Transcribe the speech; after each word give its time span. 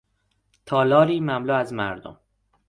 تالاری 0.65 1.19
مملو 1.19 1.53
از 1.53 1.73
مردم 1.73 2.19